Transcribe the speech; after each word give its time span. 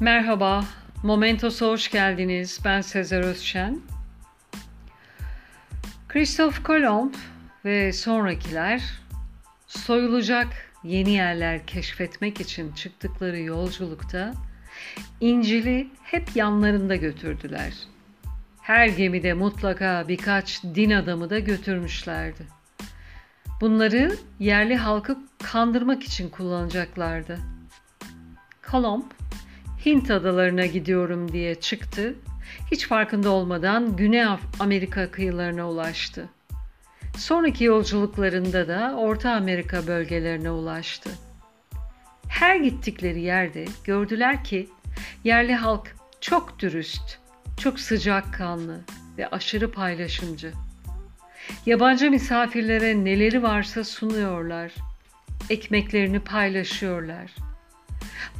Merhaba, 0.00 0.64
Momentos'a 1.02 1.66
hoş 1.66 1.90
geldiniz. 1.90 2.60
Ben 2.64 2.80
Sezer 2.80 3.20
Özşen. 3.20 3.80
Christoph 6.08 6.62
Kolomb 6.64 7.14
ve 7.64 7.92
sonrakiler 7.92 8.82
soyulacak 9.66 10.46
yeni 10.84 11.10
yerler 11.10 11.66
keşfetmek 11.66 12.40
için 12.40 12.72
çıktıkları 12.72 13.38
yolculukta 13.38 14.34
İncil'i 15.20 15.88
hep 16.02 16.36
yanlarında 16.36 16.96
götürdüler. 16.96 17.74
Her 18.60 18.86
gemide 18.86 19.32
mutlaka 19.32 20.04
birkaç 20.08 20.62
din 20.64 20.90
adamı 20.90 21.30
da 21.30 21.38
götürmüşlerdi. 21.38 22.46
Bunları 23.60 24.16
yerli 24.38 24.76
halkı 24.76 25.18
kandırmak 25.42 26.02
için 26.02 26.28
kullanacaklardı. 26.28 27.38
Kolomb 28.70 29.04
Hint 29.86 30.10
adalarına 30.10 30.66
gidiyorum 30.66 31.32
diye 31.32 31.54
çıktı. 31.54 32.14
Hiç 32.72 32.86
farkında 32.86 33.30
olmadan 33.30 33.96
Güney 33.96 34.24
Amerika 34.60 35.10
kıyılarına 35.10 35.70
ulaştı. 35.70 36.28
Sonraki 37.16 37.64
yolculuklarında 37.64 38.68
da 38.68 38.94
Orta 38.96 39.30
Amerika 39.32 39.86
bölgelerine 39.86 40.50
ulaştı. 40.50 41.10
Her 42.28 42.56
gittikleri 42.56 43.20
yerde 43.20 43.64
gördüler 43.84 44.44
ki 44.44 44.68
yerli 45.24 45.54
halk 45.54 45.96
çok 46.20 46.58
dürüst, 46.58 47.18
çok 47.60 47.80
sıcakkanlı 47.80 48.80
ve 49.18 49.28
aşırı 49.28 49.72
paylaşımcı. 49.72 50.52
Yabancı 51.66 52.10
misafirlere 52.10 53.04
neleri 53.04 53.42
varsa 53.42 53.84
sunuyorlar. 53.84 54.72
Ekmeklerini 55.50 56.20
paylaşıyorlar. 56.20 57.34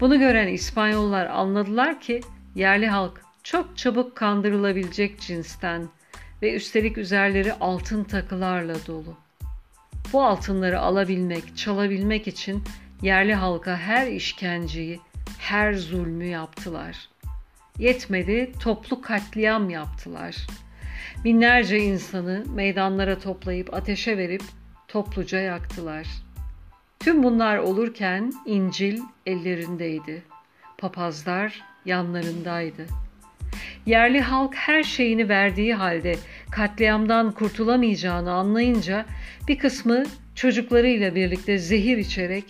Bunu 0.00 0.18
gören 0.18 0.48
İspanyollar 0.48 1.26
anladılar 1.26 2.00
ki 2.00 2.20
yerli 2.54 2.86
halk 2.86 3.20
çok 3.42 3.76
çabuk 3.76 4.16
kandırılabilecek 4.16 5.20
cinsten 5.20 5.88
ve 6.42 6.54
üstelik 6.54 6.98
üzerleri 6.98 7.52
altın 7.52 8.04
takılarla 8.04 8.74
dolu. 8.86 9.16
Bu 10.12 10.24
altınları 10.24 10.80
alabilmek, 10.80 11.56
çalabilmek 11.56 12.28
için 12.28 12.64
yerli 13.02 13.34
halka 13.34 13.76
her 13.76 14.06
işkenceyi, 14.06 15.00
her 15.38 15.74
zulmü 15.74 16.24
yaptılar. 16.24 17.08
Yetmedi, 17.78 18.52
toplu 18.60 19.00
katliam 19.00 19.70
yaptılar. 19.70 20.36
Binlerce 21.24 21.78
insanı 21.78 22.44
meydanlara 22.54 23.18
toplayıp 23.18 23.74
ateşe 23.74 24.18
verip 24.18 24.42
topluca 24.88 25.38
yaktılar.'' 25.38 26.33
Tüm 27.00 27.22
bunlar 27.22 27.58
olurken 27.58 28.32
İncil 28.46 29.00
ellerindeydi. 29.26 30.22
Papazlar 30.78 31.62
yanlarındaydı. 31.84 32.86
Yerli 33.86 34.20
halk 34.20 34.54
her 34.54 34.82
şeyini 34.82 35.28
verdiği 35.28 35.74
halde 35.74 36.16
katliamdan 36.50 37.32
kurtulamayacağını 37.32 38.32
anlayınca 38.32 39.06
bir 39.48 39.58
kısmı 39.58 40.02
çocuklarıyla 40.34 41.14
birlikte 41.14 41.58
zehir 41.58 41.98
içerek 41.98 42.44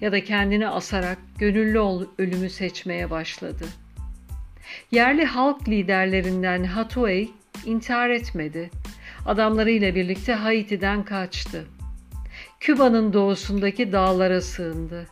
ya 0.00 0.12
da 0.12 0.24
kendini 0.24 0.68
asarak 0.68 1.18
gönüllü 1.38 2.06
ölümü 2.18 2.50
seçmeye 2.50 3.10
başladı. 3.10 3.64
Yerli 4.90 5.24
halk 5.24 5.68
liderlerinden 5.68 6.64
Hatuey 6.64 7.30
intihar 7.64 8.10
etmedi. 8.10 8.70
Adamlarıyla 9.26 9.94
birlikte 9.94 10.32
Haiti'den 10.32 11.04
kaçtı. 11.04 11.66
Küba'nın 12.60 13.12
doğusundaki 13.12 13.92
dağlara 13.92 14.40
sığındı. 14.40 15.06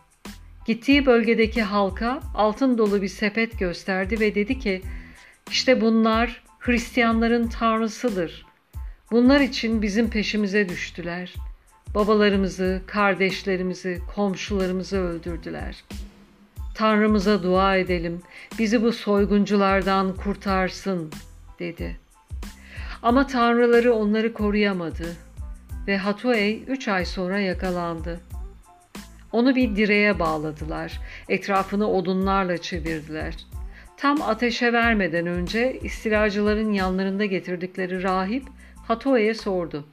Gittiği 0.67 1.07
bölgedeki 1.07 1.63
halka 1.63 2.21
altın 2.35 2.79
dolu 2.79 3.03
bir 3.03 3.09
sepet 3.09 3.59
gösterdi 3.59 4.21
ve 4.21 4.35
dedi 4.35 4.59
ki, 4.59 4.83
işte 5.51 5.81
bunlar 5.81 6.43
Hristiyanların 6.59 7.49
tanrısıdır. 7.49 8.47
Bunlar 9.11 9.41
için 9.41 9.83
bizim 9.83 10.11
peşimize 10.11 10.69
düştüler. 10.69 11.35
Babalarımızı, 11.95 12.83
kardeşlerimizi, 12.87 13.99
komşularımızı 14.15 14.99
öldürdüler. 14.99 15.85
Tanrımıza 16.75 17.43
dua 17.43 17.77
edelim, 17.77 18.23
bizi 18.59 18.83
bu 18.83 18.93
soygunculardan 18.93 20.17
kurtarsın, 20.17 21.13
dedi. 21.59 21.97
Ama 23.03 23.27
tanrıları 23.27 23.95
onları 23.95 24.33
koruyamadı 24.33 25.17
ve 25.89 25.97
Hatuey 25.97 26.63
üç 26.67 26.89
ay 26.89 27.05
sonra 27.05 27.41
yakalandı. 27.41 28.21
Onu 29.33 29.57
bir 29.57 29.77
direğe 29.77 30.19
bağladılar. 30.19 31.01
Etrafını 31.29 31.91
odunlarla 31.91 32.59
çevirdiler. 32.59 33.35
Tam 33.97 34.23
ateşe 34.23 34.73
vermeden 34.73 35.27
önce 35.27 35.79
istilacıların 35.83 36.73
yanlarında 36.73 37.25
getirdikleri 37.25 38.03
rahip 38.03 38.45
Hatuey'e 38.87 39.35
sordu. 39.35 39.85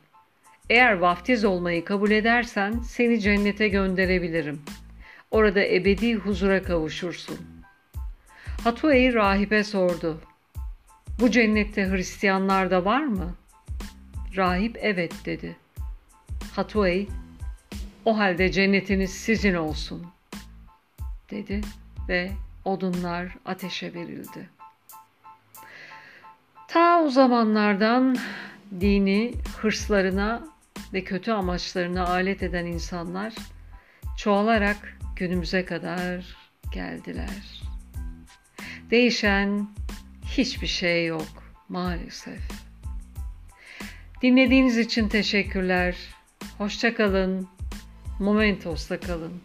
Eğer 0.69 0.93
vaftiz 0.93 1.45
olmayı 1.45 1.85
kabul 1.85 2.11
edersen 2.11 2.79
seni 2.79 3.19
cennete 3.19 3.67
gönderebilirim. 3.67 4.61
Orada 5.31 5.65
ebedi 5.65 6.15
huzura 6.15 6.63
kavuşursun. 6.63 7.37
Hatuey 8.63 9.13
rahibe 9.13 9.63
sordu. 9.63 10.21
Bu 11.19 11.31
cennette 11.31 11.89
Hristiyanlar 11.89 12.71
da 12.71 12.85
var 12.85 13.03
mı? 13.03 13.35
Rahip 14.37 14.77
evet 14.81 15.13
dedi. 15.25 15.64
Hatuey, 16.55 17.07
o 18.05 18.17
halde 18.17 18.51
cennetiniz 18.51 19.11
sizin 19.11 19.53
olsun 19.53 20.07
dedi 21.31 21.61
ve 22.09 22.31
odunlar 22.65 23.35
ateşe 23.45 23.93
verildi. 23.93 24.49
Ta 26.67 27.01
o 27.01 27.09
zamanlardan 27.09 28.17
dini 28.79 29.33
hırslarına 29.57 30.47
ve 30.93 31.03
kötü 31.03 31.31
amaçlarına 31.31 32.07
alet 32.07 32.43
eden 32.43 32.65
insanlar 32.65 33.33
çoğalarak 34.17 34.97
günümüze 35.15 35.65
kadar 35.65 36.37
geldiler. 36.71 37.61
Değişen 38.91 39.67
hiçbir 40.25 40.67
şey 40.67 41.05
yok 41.05 41.43
maalesef. 41.69 42.41
Dinlediğiniz 44.21 44.77
için 44.77 45.09
teşekkürler. 45.09 45.95
Hoşçakalın. 46.57 47.47
Momentos'ta 48.19 48.99
kalın. 48.99 49.41